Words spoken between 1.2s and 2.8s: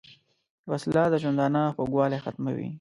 ژوندانه خوږوالی ختموي